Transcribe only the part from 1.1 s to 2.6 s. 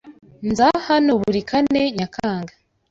buri Kane Nyakanga.